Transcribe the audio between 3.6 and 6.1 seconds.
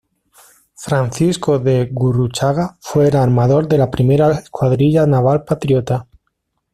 de la primera escuadrilla naval Patriota.